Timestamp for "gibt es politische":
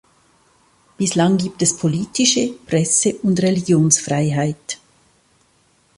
1.37-2.51